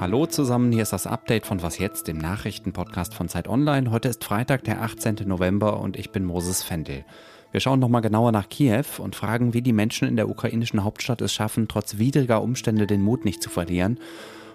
Hallo 0.00 0.24
zusammen, 0.24 0.72
hier 0.72 0.82
ist 0.82 0.94
das 0.94 1.06
Update 1.06 1.44
von 1.44 1.62
Was 1.62 1.78
jetzt, 1.78 2.08
dem 2.08 2.16
Nachrichtenpodcast 2.16 3.12
von 3.12 3.28
Zeit 3.28 3.46
Online. 3.46 3.90
Heute 3.90 4.08
ist 4.08 4.24
Freitag, 4.24 4.64
der 4.64 4.80
18. 4.80 5.16
November 5.26 5.78
und 5.78 5.98
ich 5.98 6.10
bin 6.10 6.24
Moses 6.24 6.62
Fendel. 6.62 7.04
Wir 7.52 7.60
schauen 7.60 7.80
nochmal 7.80 8.00
genauer 8.00 8.32
nach 8.32 8.48
Kiew 8.48 8.86
und 8.96 9.14
fragen, 9.14 9.52
wie 9.52 9.60
die 9.60 9.74
Menschen 9.74 10.08
in 10.08 10.16
der 10.16 10.30
ukrainischen 10.30 10.84
Hauptstadt 10.84 11.20
es 11.20 11.34
schaffen, 11.34 11.68
trotz 11.68 11.98
widriger 11.98 12.40
Umstände 12.40 12.86
den 12.86 13.02
Mut 13.02 13.26
nicht 13.26 13.42
zu 13.42 13.50
verlieren. 13.50 13.98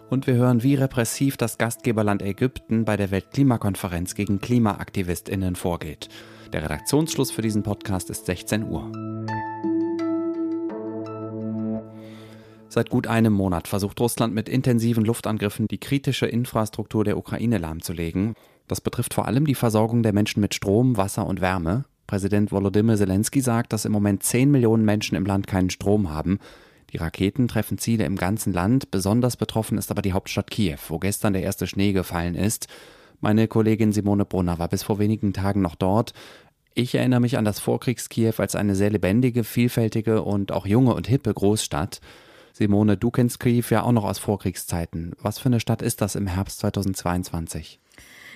Und 0.09 0.25
wir 0.25 0.33
hören, 0.33 0.63
wie 0.63 0.73
repressiv 0.73 1.37
das 1.37 1.59
Gastgeberland 1.59 2.23
Ägypten 2.23 2.85
bei 2.85 2.97
der 2.97 3.11
Weltklimakonferenz 3.11 4.15
gegen 4.15 4.41
KlimaaktivistInnen 4.41 5.55
vorgeht. 5.55 6.09
Der 6.53 6.63
Redaktionsschluss 6.63 7.29
für 7.29 7.43
diesen 7.43 7.61
Podcast 7.61 8.09
ist 8.09 8.25
16 8.25 8.67
Uhr. 8.67 8.91
Seit 12.71 12.91
gut 12.91 13.07
einem 13.07 13.33
Monat 13.33 13.67
versucht 13.67 13.99
Russland 13.99 14.35
mit 14.35 14.47
intensiven 14.47 15.03
Luftangriffen 15.03 15.67
die 15.67 15.79
kritische 15.79 16.27
Infrastruktur 16.27 17.03
der 17.03 17.17
Ukraine 17.17 17.57
lahmzulegen. 17.57 18.35
Das 18.67 18.79
betrifft 18.79 19.15
vor 19.15 19.25
allem 19.25 19.47
die 19.47 19.55
Versorgung 19.55 20.03
der 20.03 20.13
Menschen 20.13 20.39
mit 20.39 20.53
Strom, 20.53 20.95
Wasser 20.95 21.25
und 21.25 21.41
Wärme. 21.41 21.85
Präsident 22.05 22.51
Volodymyr 22.51 22.95
Zelensky 22.95 23.41
sagt, 23.41 23.73
dass 23.73 23.85
im 23.85 23.91
Moment 23.91 24.21
10 24.21 24.51
Millionen 24.51 24.85
Menschen 24.85 25.15
im 25.15 25.25
Land 25.25 25.47
keinen 25.47 25.71
Strom 25.71 26.11
haben. 26.11 26.37
Die 26.93 26.97
Raketen 26.97 27.47
treffen 27.47 27.79
Ziele 27.79 28.05
im 28.05 28.15
ganzen 28.15 28.53
Land. 28.53 28.91
Besonders 28.91 29.35
betroffen 29.35 29.79
ist 29.79 29.89
aber 29.89 30.03
die 30.03 30.13
Hauptstadt 30.13 30.51
Kiew, 30.51 30.77
wo 30.89 30.99
gestern 30.99 31.33
der 31.33 31.41
erste 31.41 31.65
Schnee 31.65 31.91
gefallen 31.91 32.35
ist. 32.35 32.67
Meine 33.19 33.47
Kollegin 33.47 33.93
Simone 33.93 34.25
Brunner 34.25 34.59
war 34.59 34.67
bis 34.67 34.83
vor 34.83 34.99
wenigen 34.99 35.33
Tagen 35.33 35.61
noch 35.61 35.75
dort. 35.75 36.13
Ich 36.75 36.93
erinnere 36.93 37.19
mich 37.19 37.35
an 37.35 37.45
das 37.45 37.59
Vorkriegs-Kiew 37.59 38.33
als 38.37 38.55
eine 38.55 38.75
sehr 38.75 38.91
lebendige, 38.91 39.43
vielfältige 39.43 40.21
und 40.21 40.51
auch 40.51 40.67
junge 40.67 40.93
und 40.93 41.07
hippe 41.07 41.33
Großstadt. 41.33 41.99
Simone, 42.53 42.97
du 42.97 43.11
kennst 43.11 43.39
Kiew 43.39 43.63
ja 43.69 43.83
auch 43.83 43.91
noch 43.91 44.05
aus 44.05 44.19
Vorkriegszeiten. 44.19 45.13
Was 45.21 45.39
für 45.39 45.47
eine 45.47 45.59
Stadt 45.59 45.81
ist 45.81 46.01
das 46.01 46.15
im 46.15 46.27
Herbst 46.27 46.59
2022? 46.59 47.79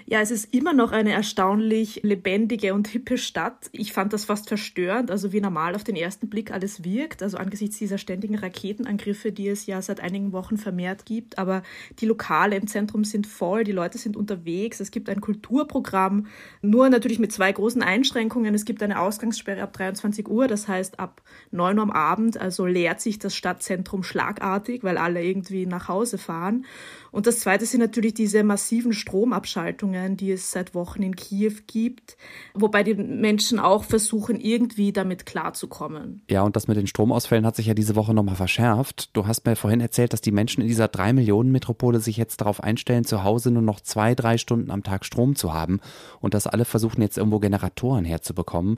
Ja, 0.05 0.19
es 0.19 0.31
ist 0.31 0.53
immer 0.53 0.73
noch 0.73 0.91
eine 0.91 1.13
erstaunlich 1.13 2.01
lebendige 2.03 2.73
und 2.73 2.87
hippe 2.89 3.17
Stadt. 3.17 3.69
Ich 3.71 3.93
fand 3.93 4.11
das 4.11 4.25
fast 4.25 4.49
verstörend, 4.49 5.09
also 5.09 5.31
wie 5.31 5.39
normal 5.39 5.75
auf 5.75 5.85
den 5.85 5.95
ersten 5.95 6.29
Blick 6.29 6.51
alles 6.51 6.83
wirkt, 6.83 7.23
also 7.23 7.37
angesichts 7.37 7.77
dieser 7.77 7.97
ständigen 7.97 8.35
Raketenangriffe, 8.35 9.31
die 9.31 9.47
es 9.47 9.65
ja 9.65 9.81
seit 9.81 10.01
einigen 10.01 10.33
Wochen 10.33 10.57
vermehrt 10.57 11.05
gibt. 11.05 11.37
Aber 11.37 11.63
die 11.99 12.05
Lokale 12.05 12.57
im 12.57 12.67
Zentrum 12.67 13.05
sind 13.05 13.27
voll, 13.27 13.63
die 13.63 13.71
Leute 13.71 13.97
sind 13.97 14.17
unterwegs, 14.17 14.81
es 14.81 14.91
gibt 14.91 15.09
ein 15.09 15.21
Kulturprogramm, 15.21 16.27
nur 16.61 16.89
natürlich 16.89 17.19
mit 17.19 17.31
zwei 17.31 17.51
großen 17.51 17.81
Einschränkungen. 17.81 18.53
Es 18.53 18.65
gibt 18.65 18.83
eine 18.83 18.99
Ausgangssperre 18.99 19.61
ab 19.61 19.71
23 19.71 20.27
Uhr, 20.27 20.47
das 20.47 20.67
heißt 20.67 20.99
ab 20.99 21.21
9 21.51 21.77
Uhr 21.77 21.83
am 21.83 21.91
Abend, 21.91 22.37
also 22.37 22.65
leert 22.65 22.99
sich 22.99 23.19
das 23.19 23.35
Stadtzentrum 23.35 24.03
schlagartig, 24.03 24.83
weil 24.83 24.97
alle 24.97 25.23
irgendwie 25.23 25.65
nach 25.65 25.87
Hause 25.87 26.17
fahren. 26.17 26.65
Und 27.11 27.27
das 27.27 27.39
Zweite 27.39 27.65
sind 27.65 27.79
natürlich 27.79 28.15
diese 28.15 28.43
massiven 28.43 28.91
Stromabschaltungen, 28.91 29.92
die 30.17 30.31
es 30.31 30.51
seit 30.51 30.75
Wochen 30.75 31.01
in 31.03 31.15
Kiew 31.15 31.53
gibt, 31.67 32.17
wobei 32.53 32.83
die 32.83 32.95
Menschen 32.95 33.59
auch 33.59 33.83
versuchen, 33.83 34.39
irgendwie 34.39 34.91
damit 34.91 35.25
klarzukommen. 35.25 36.21
Ja, 36.29 36.43
und 36.43 36.55
das 36.55 36.67
mit 36.67 36.77
den 36.77 36.87
Stromausfällen 36.87 37.45
hat 37.45 37.55
sich 37.55 37.67
ja 37.67 37.73
diese 37.73 37.95
Woche 37.95 38.13
nochmal 38.13 38.35
verschärft. 38.35 39.15
Du 39.15 39.27
hast 39.27 39.45
mir 39.45 39.55
vorhin 39.55 39.81
erzählt, 39.81 40.13
dass 40.13 40.21
die 40.21 40.31
Menschen 40.31 40.61
in 40.61 40.67
dieser 40.67 40.87
drei 40.87 41.13
Millionen 41.13 41.51
Metropole 41.51 41.99
sich 41.99 42.17
jetzt 42.17 42.41
darauf 42.41 42.61
einstellen, 42.63 43.05
zu 43.05 43.23
Hause 43.23 43.51
nur 43.51 43.61
noch 43.61 43.79
zwei, 43.79 44.15
drei 44.15 44.37
Stunden 44.37 44.71
am 44.71 44.83
Tag 44.83 45.05
Strom 45.05 45.35
zu 45.35 45.53
haben 45.53 45.79
und 46.19 46.33
dass 46.33 46.47
alle 46.47 46.65
versuchen 46.65 47.01
jetzt 47.01 47.17
irgendwo 47.17 47.39
Generatoren 47.39 48.05
herzubekommen. 48.05 48.77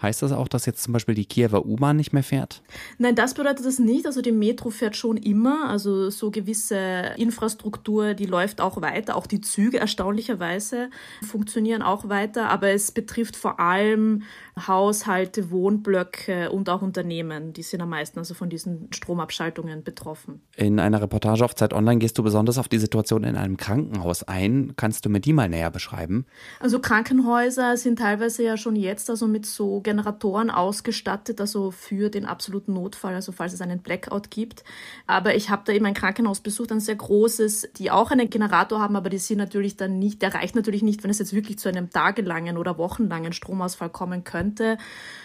Heißt 0.00 0.22
das 0.22 0.32
auch, 0.32 0.48
dass 0.48 0.66
jetzt 0.66 0.82
zum 0.82 0.92
Beispiel 0.92 1.14
die 1.14 1.26
Kiewer 1.26 1.64
U-Bahn 1.64 1.96
nicht 1.96 2.12
mehr 2.12 2.24
fährt? 2.24 2.62
Nein, 2.98 3.14
das 3.14 3.34
bedeutet 3.34 3.64
das 3.64 3.78
nicht. 3.78 4.06
Also 4.06 4.20
die 4.20 4.32
Metro 4.32 4.70
fährt 4.70 4.96
schon 4.96 5.16
immer. 5.16 5.68
Also 5.68 6.10
so 6.10 6.32
gewisse 6.32 7.12
Infrastruktur, 7.16 8.14
die 8.14 8.26
läuft 8.26 8.60
auch 8.60 8.82
weiter. 8.82 9.16
Auch 9.16 9.28
die 9.28 9.40
Züge 9.40 9.78
erstaunlicherweise 9.78 10.90
funktionieren 11.24 11.82
auch 11.82 12.08
weiter. 12.08 12.48
Aber 12.48 12.70
es 12.70 12.90
betrifft 12.90 13.36
vor 13.36 13.60
allem 13.60 14.24
Haushalte, 14.58 15.50
Wohnblöcke 15.50 16.50
und 16.50 16.68
auch 16.68 16.82
Unternehmen. 16.82 17.54
Die 17.54 17.62
sind 17.62 17.80
am 17.80 17.88
meisten 17.88 18.18
also 18.18 18.34
von 18.34 18.50
diesen 18.50 18.92
Stromabschaltungen 18.92 19.82
betroffen. 19.82 20.42
In 20.56 20.78
einer 20.78 21.00
Reportage 21.00 21.42
auf 21.42 21.54
Zeit 21.54 21.72
Online 21.72 21.98
gehst 21.98 22.18
du 22.18 22.22
besonders 22.22 22.58
auf 22.58 22.68
die 22.68 22.78
Situation 22.78 23.24
in 23.24 23.36
einem 23.36 23.56
Krankenhaus 23.56 24.22
ein. 24.24 24.74
Kannst 24.76 25.06
du 25.06 25.08
mir 25.08 25.20
die 25.20 25.32
mal 25.32 25.48
näher 25.48 25.70
beschreiben? 25.70 26.26
Also 26.60 26.80
Krankenhäuser 26.80 27.78
sind 27.78 27.98
teilweise 27.98 28.44
ja 28.44 28.58
schon 28.58 28.76
jetzt 28.76 29.08
also 29.08 29.26
mit 29.26 29.46
so 29.46 29.80
Generatoren 29.80 30.50
ausgestattet, 30.50 31.40
also 31.40 31.70
für 31.70 32.10
den 32.10 32.26
absoluten 32.26 32.74
Notfall, 32.74 33.14
also 33.14 33.32
falls 33.32 33.54
es 33.54 33.62
einen 33.62 33.80
Blackout 33.80 34.30
gibt. 34.30 34.64
Aber 35.06 35.34
ich 35.34 35.48
habe 35.48 35.62
da 35.64 35.72
eben 35.72 35.86
ein 35.86 35.94
Krankenhaus 35.94 36.40
besucht, 36.40 36.72
ein 36.72 36.80
sehr 36.80 36.96
großes, 36.96 37.70
die 37.78 37.90
auch 37.90 38.10
einen 38.10 38.28
Generator 38.28 38.80
haben, 38.80 38.96
aber 38.96 39.08
die 39.08 39.18
sind 39.18 39.38
natürlich 39.38 39.78
dann 39.78 39.98
nicht, 39.98 40.20
der 40.20 40.34
reicht 40.34 40.54
natürlich 40.54 40.82
nicht, 40.82 41.02
wenn 41.02 41.10
es 41.10 41.18
jetzt 41.18 41.32
wirklich 41.32 41.58
zu 41.58 41.70
einem 41.70 41.88
tagelangen 41.88 42.58
oder 42.58 42.76
wochenlangen 42.76 43.32
Stromausfall 43.32 43.88
kommen 43.88 44.24
könnte 44.24 44.41
könnte. 44.42 44.78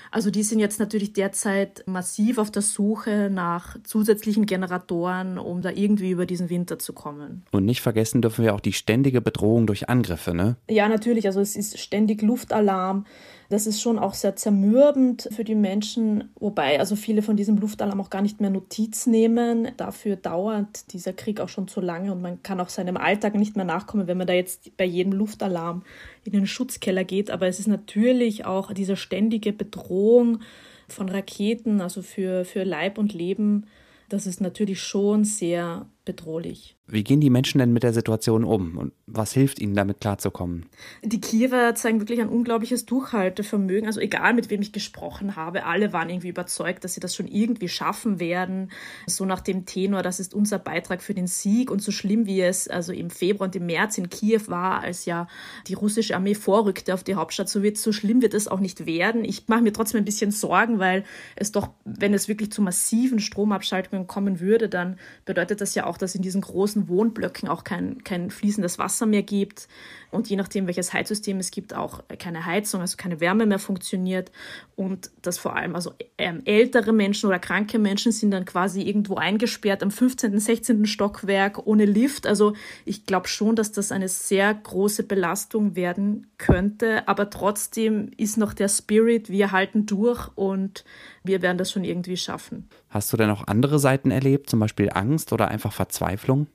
Also 0.09 0.31
die 0.31 0.43
sind 0.43 0.59
jetzt 0.59 0.79
natürlich 0.79 1.11
derzeit 1.13 1.83
massiv 1.85 2.37
auf 2.37 2.49
der 2.49 2.61
Suche 2.61 3.29
nach 3.31 3.77
zusätzlichen 3.83 4.45
Generatoren, 4.45 5.37
um 5.37 5.61
da 5.61 5.69
irgendwie 5.69 6.11
über 6.11 6.25
diesen 6.25 6.49
Winter 6.49 6.79
zu 6.79 6.93
kommen. 6.93 7.43
Und 7.51 7.65
nicht 7.65 7.81
vergessen 7.81 8.21
dürfen 8.21 8.45
wir 8.45 8.55
auch 8.55 8.61
die 8.61 8.73
ständige 8.73 9.19
Bedrohung 9.21 9.67
durch 9.67 9.89
Angriffe, 9.89 10.33
ne? 10.33 10.55
Ja, 10.69 10.87
natürlich. 10.87 11.27
Also 11.27 11.41
es 11.41 11.55
ist 11.55 11.77
ständig 11.77 12.21
Luftalarm. 12.21 13.05
Das 13.49 13.65
ist 13.65 13.81
schon 13.81 13.97
auch 13.97 14.13
sehr 14.13 14.35
zermürbend 14.35 15.29
für 15.31 15.45
die 15.45 15.55
Menschen, 15.55 16.31
wobei 16.35 16.79
also 16.79 16.97
viele 16.97 17.21
von 17.21 17.37
diesem 17.37 17.57
Luftalarm 17.57 18.01
auch 18.01 18.09
gar 18.09 18.21
nicht 18.21 18.41
mehr 18.41 18.49
Notiz 18.49 19.07
nehmen. 19.07 19.69
Dafür 19.77 20.17
dauert 20.17 20.91
dieser 20.91 21.13
Krieg 21.13 21.39
auch 21.39 21.47
schon 21.47 21.69
zu 21.69 21.79
lange 21.79 22.11
und 22.11 22.21
man 22.21 22.43
kann 22.43 22.59
auch 22.59 22.67
seinem 22.67 22.97
Alltag 22.97 23.35
nicht 23.35 23.55
mehr 23.55 23.63
nachkommen, 23.63 24.07
wenn 24.07 24.17
man 24.17 24.27
da 24.27 24.33
jetzt 24.33 24.75
bei 24.75 24.83
jedem 24.83 25.13
Luftalarm 25.13 25.83
in 26.27 26.33
den 26.33 26.47
Schutzkeller 26.47 27.03
geht. 27.03 27.31
Aber 27.31 27.47
es 27.47 27.59
ist 27.59 27.67
natürlich 27.67 28.45
auch 28.45 28.73
diese 28.73 28.95
ständige 28.95 29.53
Bedrohung 29.53 30.39
von 30.87 31.09
Raketen, 31.09 31.81
also 31.81 32.01
für, 32.01 32.45
für 32.45 32.63
Leib 32.63 32.97
und 32.97 33.13
Leben, 33.13 33.65
das 34.09 34.25
ist 34.25 34.39
natürlich 34.39 34.81
schon 34.81 35.25
sehr 35.25 35.89
bedrohlich. 36.05 36.76
Wie 36.89 37.03
gehen 37.03 37.19
die 37.19 37.29
Menschen 37.29 37.59
denn 37.59 37.73
mit 37.73 37.83
der 37.83 37.93
Situation 37.93 38.45
um 38.45 38.77
und 38.77 38.93
was 39.07 39.33
hilft 39.33 39.59
ihnen 39.59 39.75
damit 39.75 39.99
klarzukommen? 39.99 40.67
Die 41.03 41.19
Kiewer 41.19 41.75
zeigen 41.75 41.99
wirklich 41.99 42.21
ein 42.21 42.29
unglaubliches 42.29 42.85
Durchhaltevermögen. 42.85 43.87
Also 43.87 43.99
egal 43.99 44.33
mit 44.33 44.49
wem 44.49 44.61
ich 44.61 44.71
gesprochen 44.71 45.35
habe, 45.35 45.65
alle 45.65 45.91
waren 45.91 46.09
irgendwie 46.09 46.29
überzeugt, 46.29 46.85
dass 46.85 46.93
sie 46.93 47.01
das 47.01 47.13
schon 47.13 47.27
irgendwie 47.27 47.67
schaffen 47.67 48.21
werden. 48.21 48.71
So 49.05 49.25
nach 49.25 49.41
dem 49.41 49.65
Tenor, 49.65 50.01
das 50.01 50.21
ist 50.21 50.33
unser 50.33 50.59
Beitrag 50.59 51.01
für 51.01 51.13
den 51.13 51.27
Sieg 51.27 51.71
und 51.71 51.81
so 51.81 51.91
schlimm 51.91 52.25
wie 52.25 52.41
es 52.41 52.69
also 52.69 52.93
im 52.93 53.09
Februar 53.09 53.47
und 53.47 53.55
im 53.57 53.65
März 53.65 53.97
in 53.97 54.09
Kiew 54.09 54.43
war, 54.47 54.81
als 54.81 55.03
ja 55.05 55.27
die 55.67 55.73
russische 55.73 56.15
Armee 56.15 56.35
vorrückte 56.35 56.93
auf 56.93 57.03
die 57.03 57.15
Hauptstadt, 57.15 57.49
so 57.49 57.63
wird 57.63 57.77
so 57.77 57.91
schlimm 57.91 58.21
wird 58.21 58.33
es 58.33 58.47
auch 58.47 58.59
nicht 58.61 58.85
werden. 58.85 59.25
Ich 59.25 59.47
mache 59.47 59.61
mir 59.61 59.73
trotzdem 59.73 59.99
ein 59.99 60.05
bisschen 60.05 60.31
Sorgen, 60.31 60.79
weil 60.79 61.03
es 61.35 61.51
doch, 61.51 61.69
wenn 61.83 62.13
es 62.13 62.29
wirklich 62.29 62.51
zu 62.51 62.61
massiven 62.61 63.19
Stromabschaltungen 63.19 64.07
kommen 64.07 64.39
würde, 64.39 64.69
dann 64.69 64.97
bedeutet 65.25 65.59
das 65.59 65.75
ja 65.75 65.85
auch, 65.85 65.97
dass 65.97 66.15
in 66.15 66.21
diesen 66.21 66.41
großen 66.41 66.76
ganzen 66.77 66.87
Wohnblöcken 66.87 67.49
auch 67.49 67.63
kein, 67.63 68.03
kein 68.03 68.29
fließendes 68.29 68.77
Wasser 68.79 69.05
mehr 69.05 69.23
gibt 69.23 69.67
und 70.11 70.29
je 70.29 70.35
nachdem, 70.35 70.67
welches 70.67 70.93
Heizsystem 70.93 71.37
es 71.39 71.51
gibt, 71.51 71.73
auch 71.73 72.01
keine 72.19 72.45
Heizung, 72.45 72.81
also 72.81 72.95
keine 72.97 73.19
Wärme 73.19 73.45
mehr 73.45 73.59
funktioniert 73.59 74.31
und 74.75 75.11
dass 75.21 75.37
vor 75.37 75.55
allem 75.55 75.75
also 75.75 75.91
ähm, 76.17 76.41
ältere 76.45 76.93
Menschen 76.93 77.27
oder 77.27 77.39
kranke 77.39 77.79
Menschen 77.79 78.11
sind 78.11 78.31
dann 78.31 78.45
quasi 78.45 78.81
irgendwo 78.83 79.15
eingesperrt 79.15 79.83
am 79.83 79.91
15., 79.91 80.39
16. 80.39 80.85
Stockwerk 80.85 81.65
ohne 81.65 81.85
Lift. 81.85 82.25
Also 82.25 82.53
ich 82.85 83.05
glaube 83.05 83.27
schon, 83.27 83.55
dass 83.55 83.71
das 83.71 83.91
eine 83.91 84.07
sehr 84.07 84.53
große 84.53 85.03
Belastung 85.03 85.75
werden 85.75 86.27
könnte, 86.37 87.07
aber 87.07 87.29
trotzdem 87.29 88.11
ist 88.17 88.37
noch 88.37 88.53
der 88.53 88.69
Spirit, 88.69 89.29
wir 89.29 89.51
halten 89.51 89.85
durch 89.85 90.29
und 90.35 90.85
wir 91.23 91.41
werden 91.41 91.57
das 91.57 91.71
schon 91.71 91.83
irgendwie 91.83 92.17
schaffen. 92.17 92.69
Hast 92.97 93.13
du 93.13 93.17
denn 93.17 93.29
auch 93.29 93.45
andere 93.45 93.77
Seiten 93.77 94.09
erlebt, 94.09 94.49
zum 94.49 94.59
Beispiel 94.59 94.89
Angst 94.91 95.31
oder 95.31 95.49
einfach 95.49 95.71
Verzweiflung? 95.71 96.47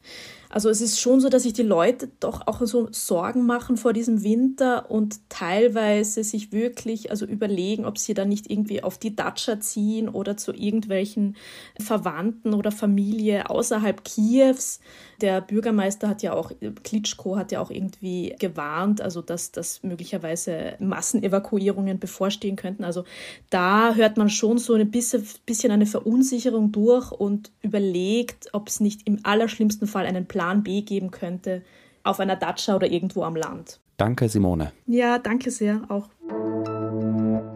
Also 0.53 0.69
es 0.69 0.83
ist 0.83 1.01
schon 1.01 1.21
so, 1.21 1.31
dass 1.31 1.45
sich 1.45 1.55
die 1.55 1.63
Leute 1.63 2.11
doch 2.21 2.47
auch 2.47 2.61
so 2.61 2.89
Sorgen 2.91 3.47
machen 3.47 3.79
vor 3.79 3.95
diesem 3.95 4.23
Winter 4.23 4.91
und 4.91 5.31
teilweise 5.31 6.23
sich 6.25 6.53
wirklich 6.53 7.11
also 7.11 7.25
überlegen, 7.25 7.87
ob 7.87 7.97
sie 7.97 8.13
da 8.13 8.27
nicht 8.27 8.51
irgendwie 8.51 8.83
auf 8.83 8.99
die 8.99 9.17
Datscha 9.17 9.61
ziehen 9.61 10.11
oder 10.11 10.37
zu 10.37 10.53
irgendwelchen 10.53 11.37
Verwandten 11.81 12.53
oder 12.53 12.71
Familie 12.71 13.49
außerhalb 13.49 14.05
Kiews. 14.05 14.81
Der 15.23 15.41
Bürgermeister 15.41 16.07
hat 16.07 16.23
ja 16.23 16.35
auch, 16.35 16.53
Klitschko 16.85 17.37
hat 17.37 17.51
ja 17.51 17.61
auch 17.61 17.71
irgendwie 17.71 18.37
gewarnt, 18.39 19.01
also 19.01 19.23
dass, 19.23 19.53
dass 19.53 19.83
möglicherweise 19.83 20.75
Massenevakuierungen 20.81 21.99
bevorstehen 21.99 22.57
könnten. 22.57 22.85
Also 22.85 23.05
da 23.49 23.95
hört 23.95 24.19
man 24.19 24.29
schon 24.29 24.59
so 24.59 24.75
ein 24.75 24.91
bisschen 24.91 25.71
eine 25.71 25.87
Verunsicherung 25.87 26.73
durch 26.73 27.11
und 27.11 27.53
überlegt, 27.63 28.51
ob 28.53 28.69
es 28.69 28.81
nicht 28.81 29.09
im 29.09 29.21
allerschlimmsten 29.23 29.87
Fall 29.87 30.05
einen 30.05 30.27
Plan 30.27 30.42
Plan 30.43 30.65
B 30.65 30.83
geben 30.83 31.12
könnte 31.12 31.62
auf 32.03 32.19
einer 32.19 32.35
Datscha 32.35 32.75
oder 32.75 32.89
irgendwo 32.89 33.23
am 33.23 33.37
Land. 33.37 33.79
Danke, 33.97 34.29
Simone. 34.29 34.73
Ja, 34.87 35.21
danke 35.21 35.53
sehr 35.53 35.83
auch. 35.89 36.09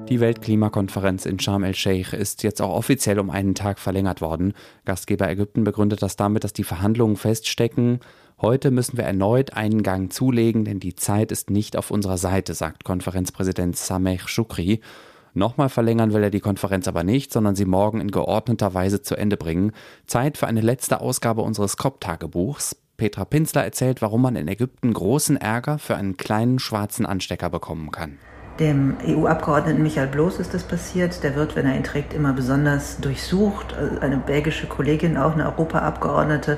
Die 0.09 0.21
Weltklimakonferenz 0.21 1.27
in 1.27 1.41
Sharm 1.41 1.65
el-Sheikh 1.65 2.17
ist 2.17 2.45
jetzt 2.45 2.63
auch 2.63 2.73
offiziell 2.73 3.19
um 3.19 3.29
einen 3.29 3.57
Tag 3.57 3.81
verlängert 3.81 4.21
worden. 4.21 4.55
Gastgeber 4.85 5.29
Ägypten 5.29 5.65
begründet 5.65 6.01
das 6.01 6.15
damit, 6.15 6.45
dass 6.45 6.53
die 6.53 6.63
Verhandlungen 6.63 7.17
feststecken. 7.17 7.99
Heute 8.41 8.71
müssen 8.71 8.97
wir 8.97 9.05
erneut 9.05 9.55
einen 9.55 9.83
Gang 9.83 10.13
zulegen, 10.13 10.65
denn 10.65 10.79
die 10.79 10.95
Zeit 10.95 11.33
ist 11.33 11.51
nicht 11.51 11.77
auf 11.77 11.91
unserer 11.91 12.19
Seite, 12.19 12.55
sagt 12.55 12.85
Konferenzpräsident 12.85 13.77
Sameh 13.77 14.21
Shukri. 14.25 14.81
Nochmal 15.37 15.69
verlängern 15.69 16.15
will 16.15 16.23
er 16.23 16.31
die 16.31 16.41
Konferenz 16.41 16.89
aber 16.89 17.05
nicht, 17.05 17.31
sondern 17.31 17.55
sie 17.55 17.67
morgen 17.67 18.01
in 18.01 18.11
geordneter 18.11 18.73
Weise 18.73 19.03
zu 19.03 19.17
Ende 19.17 19.37
bringen. 19.37 19.73
Zeit 20.07 20.39
für 20.39 20.47
eine 20.47 20.63
letzte 20.63 21.03
Ausgabe 21.03 21.43
unseres 21.43 21.77
COP-Tagebuchs. 21.77 22.75
Petra 22.97 23.27
Pinzler 23.27 23.63
erzählt, 23.63 24.01
warum 24.01 24.23
man 24.23 24.35
in 24.35 24.49
Ägypten 24.49 24.95
großen 24.95 25.37
Ärger 25.37 25.79
für 25.79 25.95
einen 25.95 26.17
kleinen 26.17 26.59
schwarzen 26.59 27.05
Anstecker 27.05 27.51
bekommen 27.51 27.91
kann. 27.91 28.17
Dem 28.59 28.97
EU-Abgeordneten 29.07 29.83
Michael 29.83 30.07
Bloß 30.07 30.39
ist 30.41 30.55
das 30.55 30.65
passiert. 30.65 31.23
Der 31.23 31.35
wird, 31.35 31.55
wenn 31.55 31.67
er 31.67 31.77
ihn 31.77 31.85
trägt, 31.85 32.15
immer 32.15 32.33
besonders 32.33 32.99
durchsucht. 32.99 33.77
Eine 34.01 34.17
belgische 34.17 34.67
Kollegin, 34.67 35.19
auch 35.19 35.35
eine 35.35 35.45
Europaabgeordnete, 35.45 36.57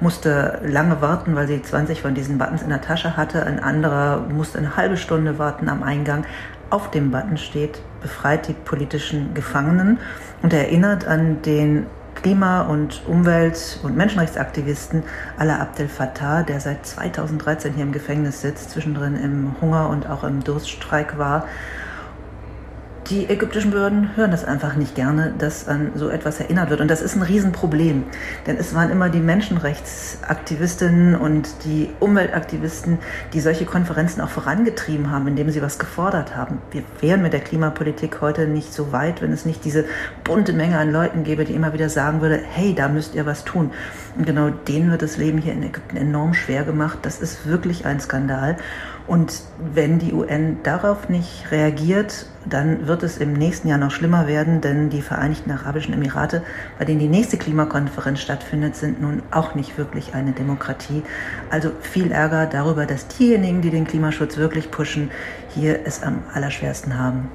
musste 0.00 0.60
lange 0.64 1.00
warten, 1.00 1.36
weil 1.36 1.46
sie 1.46 1.62
20 1.62 2.02
von 2.02 2.16
diesen 2.16 2.38
Buttons 2.38 2.62
in 2.62 2.70
der 2.70 2.80
Tasche 2.80 3.16
hatte. 3.16 3.46
Ein 3.46 3.60
anderer 3.60 4.26
musste 4.28 4.58
eine 4.58 4.76
halbe 4.76 4.96
Stunde 4.96 5.38
warten 5.38 5.68
am 5.68 5.84
Eingang. 5.84 6.26
Auf 6.68 6.90
dem 6.90 7.12
Button 7.12 7.36
steht, 7.36 7.80
befreit 8.06 8.46
die 8.46 8.52
politischen 8.52 9.34
Gefangenen 9.34 9.98
und 10.42 10.52
erinnert 10.52 11.08
an 11.08 11.42
den 11.42 11.86
Klima- 12.14 12.62
und 12.62 13.02
Umwelt- 13.08 13.80
und 13.82 13.96
Menschenrechtsaktivisten 13.96 15.02
Ala 15.36 15.58
Abdel 15.58 15.88
Fattah, 15.88 16.44
der 16.44 16.60
seit 16.60 16.86
2013 16.86 17.74
hier 17.74 17.82
im 17.82 17.90
Gefängnis 17.90 18.42
sitzt, 18.42 18.70
zwischendrin 18.70 19.16
im 19.16 19.56
Hunger 19.60 19.88
und 19.90 20.08
auch 20.08 20.22
im 20.22 20.44
Durststreik 20.44 21.18
war 21.18 21.46
die 23.10 23.28
ägyptischen 23.28 23.70
Behörden 23.70 24.16
hören 24.16 24.32
das 24.32 24.44
einfach 24.44 24.74
nicht 24.74 24.94
gerne, 24.96 25.32
dass 25.38 25.68
an 25.68 25.92
so 25.94 26.08
etwas 26.08 26.40
erinnert 26.40 26.70
wird. 26.70 26.80
Und 26.80 26.90
das 26.90 27.02
ist 27.02 27.14
ein 27.14 27.22
Riesenproblem. 27.22 28.04
Denn 28.46 28.56
es 28.56 28.74
waren 28.74 28.90
immer 28.90 29.08
die 29.08 29.20
Menschenrechtsaktivistinnen 29.20 31.14
und 31.14 31.64
die 31.64 31.90
Umweltaktivisten, 32.00 32.98
die 33.32 33.40
solche 33.40 33.64
Konferenzen 33.64 34.20
auch 34.20 34.28
vorangetrieben 34.28 35.10
haben, 35.10 35.28
indem 35.28 35.50
sie 35.50 35.62
was 35.62 35.78
gefordert 35.78 36.34
haben. 36.36 36.58
Wir 36.72 36.82
wären 37.00 37.22
mit 37.22 37.32
der 37.32 37.40
Klimapolitik 37.40 38.20
heute 38.20 38.48
nicht 38.48 38.72
so 38.72 38.90
weit, 38.92 39.22
wenn 39.22 39.32
es 39.32 39.44
nicht 39.44 39.64
diese 39.64 39.84
bunte 40.24 40.52
Menge 40.52 40.78
an 40.78 40.90
Leuten 40.90 41.22
gäbe, 41.22 41.44
die 41.44 41.54
immer 41.54 41.72
wieder 41.72 41.88
sagen 41.88 42.20
würde, 42.20 42.40
hey, 42.42 42.74
da 42.74 42.88
müsst 42.88 43.14
ihr 43.14 43.26
was 43.26 43.44
tun. 43.44 43.70
Und 44.16 44.26
genau 44.26 44.50
denen 44.50 44.90
wird 44.90 45.02
das 45.02 45.16
Leben 45.16 45.38
hier 45.38 45.52
in 45.52 45.62
Ägypten 45.62 45.96
enorm 45.96 46.34
schwer 46.34 46.64
gemacht. 46.64 46.98
Das 47.02 47.20
ist 47.20 47.46
wirklich 47.46 47.86
ein 47.86 48.00
Skandal. 48.00 48.56
Und 49.06 49.42
wenn 49.72 50.00
die 50.00 50.12
UN 50.12 50.58
darauf 50.64 51.08
nicht 51.08 51.52
reagiert, 51.52 52.26
dann 52.48 52.86
wird 52.86 53.02
es 53.02 53.18
im 53.18 53.32
nächsten 53.32 53.68
Jahr 53.68 53.78
noch 53.78 53.90
schlimmer 53.90 54.26
werden, 54.26 54.60
denn 54.60 54.90
die 54.90 55.02
Vereinigten 55.02 55.50
Arabischen 55.50 55.94
Emirate, 55.94 56.42
bei 56.78 56.84
denen 56.84 57.00
die 57.00 57.08
nächste 57.08 57.36
Klimakonferenz 57.36 58.20
stattfindet, 58.20 58.76
sind 58.76 59.00
nun 59.00 59.22
auch 59.30 59.54
nicht 59.54 59.78
wirklich 59.78 60.14
eine 60.14 60.32
Demokratie. 60.32 61.02
Also 61.50 61.72
viel 61.80 62.12
Ärger 62.12 62.46
darüber, 62.46 62.86
dass 62.86 63.08
diejenigen, 63.08 63.62
die 63.62 63.70
den 63.70 63.86
Klimaschutz 63.86 64.36
wirklich 64.36 64.70
pushen, 64.70 65.10
hier 65.54 65.80
es 65.84 66.02
am 66.02 66.22
allerschwersten 66.32 66.98
haben. 66.98 67.28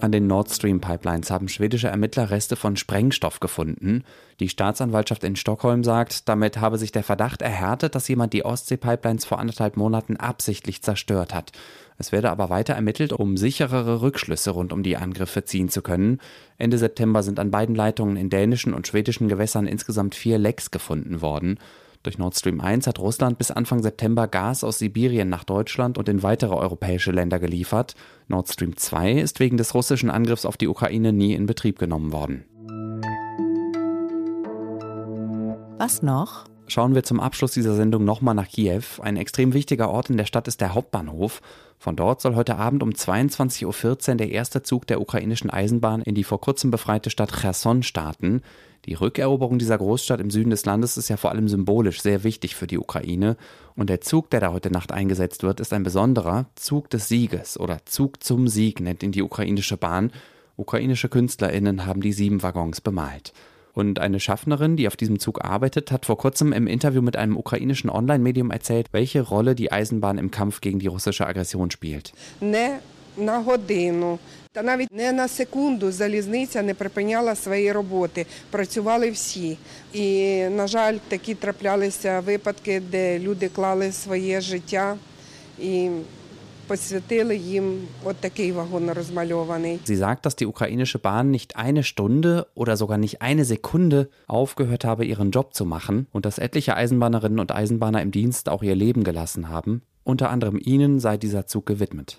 An 0.00 0.12
den 0.12 0.26
Nord 0.26 0.50
Stream 0.50 0.80
Pipelines 0.80 1.30
haben 1.30 1.48
schwedische 1.48 1.88
Ermittler 1.88 2.30
Reste 2.30 2.56
von 2.56 2.76
Sprengstoff 2.76 3.38
gefunden. 3.38 4.04
Die 4.40 4.48
Staatsanwaltschaft 4.48 5.22
in 5.24 5.36
Stockholm 5.36 5.84
sagt, 5.84 6.26
damit 6.26 6.58
habe 6.58 6.78
sich 6.78 6.90
der 6.90 7.02
Verdacht 7.02 7.42
erhärtet, 7.42 7.94
dass 7.94 8.08
jemand 8.08 8.32
die 8.32 8.46
Ostsee-Pipelines 8.46 9.26
vor 9.26 9.38
anderthalb 9.38 9.76
Monaten 9.76 10.16
absichtlich 10.16 10.80
zerstört 10.80 11.34
hat. 11.34 11.52
Es 11.98 12.12
werde 12.12 12.30
aber 12.30 12.48
weiter 12.48 12.72
ermittelt, 12.72 13.12
um 13.12 13.36
sicherere 13.36 14.00
Rückschlüsse 14.00 14.52
rund 14.52 14.72
um 14.72 14.82
die 14.82 14.96
Angriffe 14.96 15.44
ziehen 15.44 15.68
zu 15.68 15.82
können. 15.82 16.18
Ende 16.56 16.78
September 16.78 17.22
sind 17.22 17.38
an 17.38 17.50
beiden 17.50 17.74
Leitungen 17.74 18.16
in 18.16 18.30
dänischen 18.30 18.72
und 18.72 18.86
schwedischen 18.86 19.28
Gewässern 19.28 19.66
insgesamt 19.66 20.14
vier 20.14 20.38
Lecks 20.38 20.70
gefunden 20.70 21.20
worden. 21.20 21.58
Durch 22.02 22.16
Nord 22.16 22.34
Stream 22.34 22.62
1 22.62 22.86
hat 22.86 22.98
Russland 22.98 23.36
bis 23.36 23.50
Anfang 23.50 23.82
September 23.82 24.26
Gas 24.26 24.64
aus 24.64 24.78
Sibirien 24.78 25.28
nach 25.28 25.44
Deutschland 25.44 25.98
und 25.98 26.08
in 26.08 26.22
weitere 26.22 26.54
europäische 26.54 27.10
Länder 27.10 27.38
geliefert. 27.38 27.94
Nord 28.26 28.48
Stream 28.48 28.74
2 28.74 29.12
ist 29.12 29.38
wegen 29.38 29.58
des 29.58 29.74
russischen 29.74 30.08
Angriffs 30.08 30.46
auf 30.46 30.56
die 30.56 30.68
Ukraine 30.68 31.12
nie 31.12 31.34
in 31.34 31.44
Betrieb 31.44 31.78
genommen 31.78 32.10
worden. 32.12 32.44
Was 35.76 36.02
noch? 36.02 36.46
Schauen 36.68 36.94
wir 36.94 37.02
zum 37.02 37.20
Abschluss 37.20 37.52
dieser 37.52 37.74
Sendung 37.74 38.04
nochmal 38.04 38.34
nach 38.34 38.48
Kiew. 38.48 38.82
Ein 39.02 39.16
extrem 39.16 39.52
wichtiger 39.52 39.90
Ort 39.90 40.08
in 40.08 40.16
der 40.16 40.24
Stadt 40.24 40.48
ist 40.48 40.60
der 40.60 40.72
Hauptbahnhof. 40.72 41.42
Von 41.78 41.96
dort 41.96 42.22
soll 42.22 42.34
heute 42.34 42.56
Abend 42.56 42.82
um 42.82 42.90
22.14 42.90 44.10
Uhr 44.10 44.16
der 44.16 44.30
erste 44.30 44.62
Zug 44.62 44.86
der 44.86 45.00
ukrainischen 45.00 45.50
Eisenbahn 45.50 46.00
in 46.00 46.14
die 46.14 46.24
vor 46.24 46.40
kurzem 46.40 46.70
befreite 46.70 47.10
Stadt 47.10 47.32
Cherson 47.32 47.82
starten. 47.82 48.40
Die 48.86 48.94
Rückeroberung 48.94 49.58
dieser 49.58 49.78
Großstadt 49.78 50.20
im 50.20 50.30
Süden 50.30 50.50
des 50.50 50.64
Landes 50.64 50.96
ist 50.96 51.08
ja 51.08 51.16
vor 51.16 51.30
allem 51.30 51.48
symbolisch 51.48 52.00
sehr 52.00 52.24
wichtig 52.24 52.54
für 52.54 52.66
die 52.66 52.78
Ukraine 52.78 53.36
und 53.76 53.88
der 53.88 54.00
Zug, 54.00 54.30
der 54.30 54.40
da 54.40 54.52
heute 54.52 54.70
Nacht 54.70 54.92
eingesetzt 54.92 55.42
wird, 55.42 55.60
ist 55.60 55.72
ein 55.72 55.82
besonderer 55.82 56.46
Zug 56.54 56.90
des 56.90 57.08
Sieges 57.08 57.58
oder 57.58 57.78
Zug 57.86 58.22
zum 58.22 58.48
Sieg 58.48 58.80
nennt 58.80 59.02
ihn 59.02 59.12
die 59.12 59.22
ukrainische 59.22 59.76
Bahn. 59.76 60.12
Ukrainische 60.56 61.08
Künstlerinnen 61.08 61.86
haben 61.86 62.02
die 62.02 62.12
sieben 62.12 62.42
Waggons 62.42 62.80
bemalt. 62.80 63.32
Und 63.72 63.98
eine 63.98 64.20
Schaffnerin, 64.20 64.76
die 64.76 64.88
auf 64.88 64.96
diesem 64.96 65.18
Zug 65.18 65.44
arbeitet, 65.44 65.92
hat 65.92 66.04
vor 66.04 66.18
kurzem 66.18 66.52
im 66.52 66.66
Interview 66.66 67.00
mit 67.00 67.16
einem 67.16 67.36
ukrainischen 67.36 67.88
Online-Medium 67.88 68.50
erzählt, 68.50 68.88
welche 68.92 69.22
Rolle 69.22 69.54
die 69.54 69.72
Eisenbahn 69.72 70.18
im 70.18 70.30
Kampf 70.30 70.60
gegen 70.60 70.80
die 70.80 70.88
russische 70.88 71.26
Aggression 71.26 71.70
spielt. 71.70 72.12
Ne, 72.40 72.80
na 73.16 73.44
hodinu. 73.46 74.18
Та 74.51 74.61
навіть 74.61 74.91
не 74.91 75.11
на 75.11 75.27
секунду 75.27 75.91
залізниця 75.91 76.61
не 76.61 76.73
припиняла 76.73 77.35
своєї 77.35 77.71
роботи. 77.71 78.25
Працювали 78.49 79.11
всі. 79.11 79.57
І, 79.93 80.39
на 80.43 80.67
жаль, 80.67 80.97
такі 81.07 81.35
траплялися 81.35 82.19
випадки, 82.19 82.81
де 82.91 83.19
люди 83.19 83.49
клали 83.49 83.91
своє 83.91 84.41
життя 84.41 84.97
і 85.59 85.89
посвятили 86.67 87.37
їм 87.37 87.87
от 88.03 88.15
такий 88.17 88.51
вагон 88.51 88.89
розмальований. 88.89 89.79
Sie 89.85 89.97
sagt, 89.97 90.25
dass 90.25 90.35
die 90.35 90.47
ukrainische 90.47 90.99
Bahn 90.99 91.31
nicht 91.31 91.55
eine 91.55 91.83
Stunde 91.83 92.47
oder 92.55 92.77
sogar 92.77 92.97
nicht 92.97 93.21
eine 93.21 93.45
Sekunde 93.45 94.09
aufgehört 94.27 94.85
habe, 94.85 95.05
ihren 95.05 95.31
Job 95.31 95.53
zu 95.53 95.65
machen 95.65 96.07
und 96.11 96.25
dass 96.25 96.37
etliche 96.37 96.75
Eisenbahnerinnen 96.75 97.39
und 97.39 97.51
Eisenbahner 97.51 98.01
im 98.01 98.11
Dienst 98.11 98.49
auch 98.49 98.63
ihr 98.63 98.75
Leben 98.75 99.03
gelassen 99.03 99.49
haben. 99.49 99.81
Unter 100.03 100.29
anderem 100.29 100.59
ihnen 100.63 100.99
sei 100.99 101.17
dieser 101.17 101.47
Zug 101.47 101.65
gewidmet. 101.65 102.17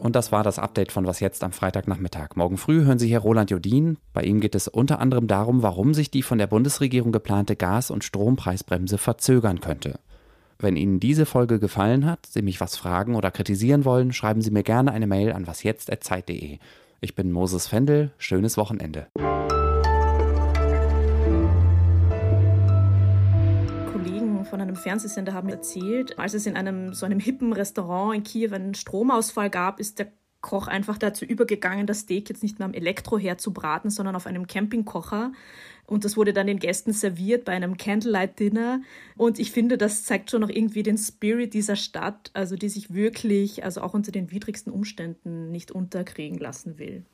Und 0.00 0.14
das 0.14 0.30
war 0.30 0.42
das 0.42 0.58
Update 0.58 0.92
von 0.92 1.06
Was 1.06 1.20
jetzt 1.20 1.42
am 1.42 1.52
Freitagnachmittag. 1.52 2.36
Morgen 2.36 2.58
früh 2.58 2.84
hören 2.84 2.98
Sie 2.98 3.08
hier 3.08 3.18
Roland 3.18 3.50
Jodin. 3.50 3.98
Bei 4.12 4.22
ihm 4.22 4.40
geht 4.40 4.54
es 4.54 4.68
unter 4.68 5.00
anderem 5.00 5.26
darum, 5.26 5.62
warum 5.62 5.94
sich 5.94 6.10
die 6.10 6.22
von 6.22 6.38
der 6.38 6.46
Bundesregierung 6.46 7.12
geplante 7.12 7.56
Gas- 7.56 7.90
und 7.90 8.04
Strompreisbremse 8.04 8.98
verzögern 8.98 9.60
könnte. 9.60 9.98
Wenn 10.58 10.76
Ihnen 10.76 11.00
diese 11.00 11.26
Folge 11.26 11.58
gefallen 11.58 12.06
hat, 12.06 12.26
Sie 12.26 12.42
mich 12.42 12.60
was 12.60 12.76
fragen 12.76 13.14
oder 13.14 13.30
kritisieren 13.30 13.84
wollen, 13.84 14.12
schreiben 14.12 14.42
Sie 14.42 14.50
mir 14.50 14.62
gerne 14.62 14.92
eine 14.92 15.06
Mail 15.06 15.32
an 15.32 15.46
wasjetzt.zeit.de. 15.46 16.58
Ich 17.00 17.14
bin 17.14 17.32
Moses 17.32 17.66
Fendel. 17.66 18.10
Schönes 18.16 18.56
Wochenende. 18.56 19.06
Von 24.56 24.62
einem 24.62 24.76
Fernsehsender 24.76 25.34
haben 25.34 25.50
erzählt, 25.50 26.18
als 26.18 26.32
es 26.32 26.46
in 26.46 26.56
einem 26.56 26.94
so 26.94 27.04
einem 27.04 27.18
hippen 27.18 27.52
Restaurant 27.52 28.16
in 28.16 28.22
Kiew 28.22 28.54
einen 28.54 28.74
Stromausfall 28.74 29.50
gab, 29.50 29.78
ist 29.78 29.98
der 29.98 30.10
Koch 30.40 30.66
einfach 30.66 30.96
dazu 30.96 31.26
übergegangen, 31.26 31.86
das 31.86 32.00
Steak 32.00 32.30
jetzt 32.30 32.42
nicht 32.42 32.58
mehr 32.58 32.64
am 32.64 32.72
Elektroherd 32.72 33.38
zu 33.38 33.52
braten, 33.52 33.90
sondern 33.90 34.16
auf 34.16 34.26
einem 34.26 34.46
Campingkocher. 34.46 35.32
Und 35.84 36.06
das 36.06 36.16
wurde 36.16 36.32
dann 36.32 36.46
den 36.46 36.58
Gästen 36.58 36.94
serviert 36.94 37.44
bei 37.44 37.52
einem 37.52 37.76
Candlelight 37.76 38.40
Dinner. 38.40 38.80
Und 39.14 39.38
ich 39.38 39.52
finde, 39.52 39.76
das 39.76 40.04
zeigt 40.04 40.30
schon 40.30 40.40
noch 40.40 40.48
irgendwie 40.48 40.82
den 40.82 40.96
Spirit 40.96 41.52
dieser 41.52 41.76
Stadt, 41.76 42.30
also 42.32 42.56
die 42.56 42.70
sich 42.70 42.94
wirklich, 42.94 43.62
also 43.62 43.82
auch 43.82 43.92
unter 43.92 44.10
den 44.10 44.30
widrigsten 44.30 44.72
Umständen 44.72 45.50
nicht 45.50 45.70
unterkriegen 45.70 46.38
lassen 46.38 46.78
will. 46.78 47.04